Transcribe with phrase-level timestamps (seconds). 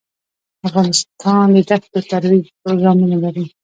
[0.67, 3.45] افغانستان د دښتو د ترویج پروګرامونه لري.